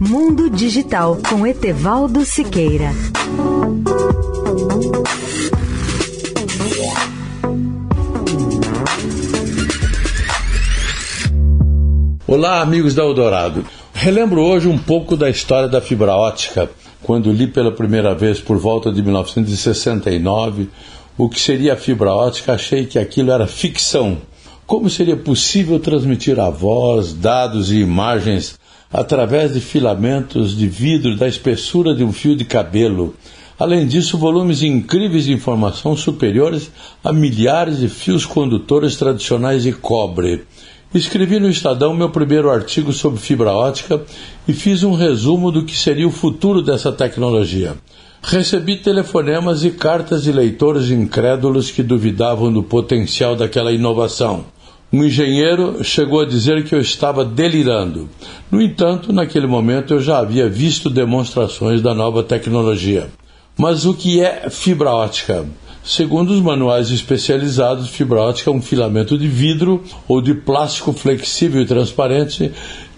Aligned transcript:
Mundo 0.00 0.48
Digital 0.48 1.18
com 1.28 1.44
Etevaldo 1.44 2.24
Siqueira. 2.24 2.92
Olá, 12.28 12.60
amigos 12.60 12.94
da 12.94 13.02
Eldorado. 13.02 13.66
Relembro 13.92 14.40
hoje 14.40 14.68
um 14.68 14.78
pouco 14.78 15.16
da 15.16 15.28
história 15.28 15.68
da 15.68 15.80
fibra 15.80 16.14
ótica, 16.14 16.70
quando 17.02 17.32
li 17.32 17.48
pela 17.48 17.72
primeira 17.72 18.14
vez 18.14 18.38
por 18.38 18.56
volta 18.56 18.92
de 18.92 19.02
1969 19.02 20.70
o 21.16 21.28
que 21.28 21.40
seria 21.40 21.72
a 21.72 21.76
fibra 21.76 22.12
ótica, 22.12 22.52
achei 22.52 22.86
que 22.86 23.00
aquilo 23.00 23.32
era 23.32 23.48
ficção. 23.48 24.18
Como 24.64 24.88
seria 24.88 25.16
possível 25.16 25.80
transmitir 25.80 26.38
a 26.38 26.50
voz, 26.50 27.12
dados 27.12 27.72
e 27.72 27.80
imagens 27.80 28.57
através 28.92 29.54
de 29.54 29.60
filamentos 29.60 30.56
de 30.56 30.66
vidro 30.66 31.16
da 31.16 31.28
espessura 31.28 31.94
de 31.94 32.02
um 32.04 32.12
fio 32.12 32.34
de 32.34 32.44
cabelo? 32.44 33.14
Além 33.58 33.86
disso, 33.86 34.16
volumes 34.16 34.62
incríveis 34.62 35.24
de 35.24 35.32
informação 35.32 35.96
superiores 35.96 36.70
a 37.02 37.12
milhares 37.12 37.78
de 37.78 37.88
fios 37.88 38.24
condutores 38.24 38.96
tradicionais 38.96 39.64
de 39.64 39.72
cobre. 39.72 40.44
Escrevi 40.94 41.38
no 41.38 41.50
Estadão 41.50 41.92
meu 41.92 42.08
primeiro 42.08 42.50
artigo 42.50 42.92
sobre 42.92 43.20
fibra 43.20 43.52
ótica 43.52 44.00
e 44.46 44.52
fiz 44.52 44.82
um 44.84 44.94
resumo 44.94 45.50
do 45.50 45.64
que 45.64 45.76
seria 45.76 46.06
o 46.06 46.12
futuro 46.12 46.62
dessa 46.62 46.90
tecnologia. 46.90 47.74
Recebi 48.22 48.76
telefonemas 48.76 49.64
e 49.64 49.70
cartas 49.70 50.22
de 50.22 50.32
leitores 50.32 50.90
incrédulos 50.90 51.70
que 51.70 51.82
duvidavam 51.82 52.52
do 52.52 52.62
potencial 52.62 53.36
daquela 53.36 53.72
inovação. 53.72 54.46
Um 54.90 55.04
engenheiro 55.04 55.84
chegou 55.84 56.22
a 56.22 56.24
dizer 56.24 56.64
que 56.64 56.74
eu 56.74 56.80
estava 56.80 57.22
delirando. 57.22 58.08
No 58.50 58.60
entanto, 58.62 59.12
naquele 59.12 59.46
momento 59.46 59.92
eu 59.92 60.00
já 60.00 60.18
havia 60.18 60.48
visto 60.48 60.88
demonstrações 60.88 61.82
da 61.82 61.92
nova 61.92 62.22
tecnologia. 62.22 63.10
Mas 63.54 63.84
o 63.84 63.92
que 63.92 64.22
é 64.22 64.48
fibra 64.48 64.90
ótica? 64.90 65.44
Segundo 65.84 66.30
os 66.30 66.40
manuais 66.40 66.90
especializados, 66.90 67.90
fibra 67.90 68.20
ótica 68.20 68.50
é 68.50 68.52
um 68.52 68.62
filamento 68.62 69.18
de 69.18 69.28
vidro 69.28 69.84
ou 70.06 70.22
de 70.22 70.32
plástico 70.32 70.94
flexível 70.94 71.60
e 71.60 71.66
transparente 71.66 72.50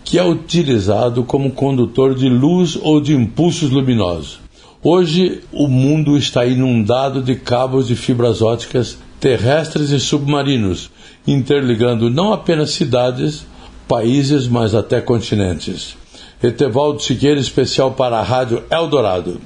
que 0.05 0.16
é 0.16 0.24
utilizado 0.24 1.24
como 1.24 1.50
condutor 1.50 2.14
de 2.14 2.28
luz 2.28 2.78
ou 2.80 3.00
de 3.00 3.14
impulsos 3.14 3.70
luminosos. 3.70 4.41
Hoje, 4.83 5.41
o 5.52 5.66
mundo 5.66 6.16
está 6.16 6.46
inundado 6.46 7.20
de 7.20 7.34
cabos 7.34 7.88
de 7.88 7.96
fibras 7.96 8.42
óticas 8.42 8.96
terrestres 9.20 9.90
e 9.90 10.00
submarinos, 10.00 10.90
interligando 11.26 12.08
não 12.10 12.32
apenas 12.32 12.70
cidades, 12.70 13.46
países, 13.86 14.48
mas 14.48 14.74
até 14.74 15.00
continentes. 15.00 15.94
Etevaldo 16.42 17.02
Siqueira, 17.02 17.38
especial 17.38 17.92
para 17.92 18.18
a 18.18 18.22
Rádio 18.22 18.64
Eldorado. 18.70 19.40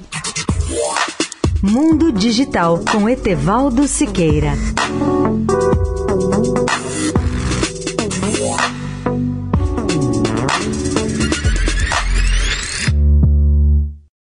Mundo 1.61 2.11
Digital 2.11 2.79
com 2.89 3.09
Etevaldo 3.09 3.87
Siqueira. 3.87 4.53